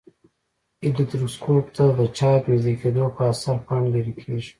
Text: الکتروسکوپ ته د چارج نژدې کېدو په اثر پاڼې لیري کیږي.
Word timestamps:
الکتروسکوپ 0.85 1.65
ته 1.75 1.85
د 1.97 2.01
چارج 2.17 2.43
نژدې 2.51 2.73
کېدو 2.81 3.05
په 3.15 3.21
اثر 3.31 3.55
پاڼې 3.65 3.87
لیري 3.95 4.13
کیږي. 4.21 4.49